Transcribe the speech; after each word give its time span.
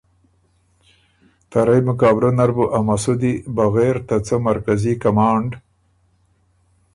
ته 1.49 1.59
رئ 1.67 1.81
مقابلۀ 1.87 2.29
نر 2.37 2.49
بُو 2.55 2.65
ا 2.77 2.79
مسُودی 2.87 3.33
بغېر 3.57 3.95
ته 4.07 4.15
څۀ 4.25 4.35
مرکزي 4.47 4.93
کمانډ 5.03 5.49